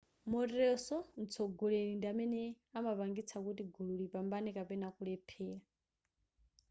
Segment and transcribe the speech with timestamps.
[0.31, 2.41] moteronso mtsogoleri ndi amene
[2.77, 5.55] amapangitsa kuti gulu lipambane kapena kulephera